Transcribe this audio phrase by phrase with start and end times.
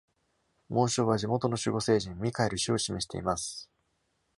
[0.67, 3.69] 紋章は地元の守護聖人ミカエル氏を示しています。